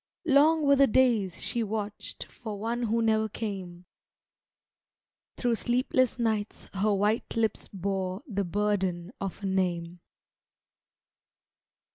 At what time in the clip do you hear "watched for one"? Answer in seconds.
1.61-2.81